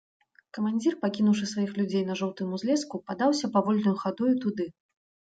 Камандзір, 0.57 0.93
пакінуўшы 1.03 1.49
сваіх 1.51 1.73
людзей 1.81 2.03
на 2.07 2.15
жоўтым 2.21 2.55
узлеску, 2.59 2.95
падаўся 3.11 3.51
павольнаю 3.59 3.95
хадою 4.03 4.31
туды. 4.47 4.65